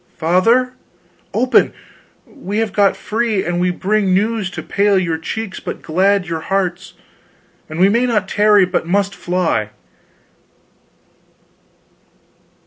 Father! 0.17 0.73
Open 1.31 1.73
we 2.25 2.57
have 2.57 2.73
got 2.73 2.97
free, 2.97 3.45
and 3.45 3.61
we 3.61 3.69
bring 3.69 4.15
news 4.15 4.49
to 4.49 4.63
pale 4.63 4.97
your 4.97 5.19
cheeks 5.19 5.59
but 5.59 5.83
glad 5.83 6.25
your 6.25 6.39
hearts; 6.39 6.95
and 7.69 7.79
we 7.79 7.87
may 7.87 8.07
not 8.07 8.27
tarry, 8.27 8.65
but 8.65 8.87
must 8.87 9.13
fly! 9.13 9.69